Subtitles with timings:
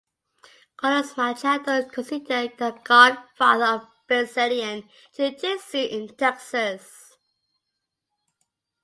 [0.77, 7.17] Carlos Machado is considered the "god father" of Brazilian Jiu Jitsu in Texas.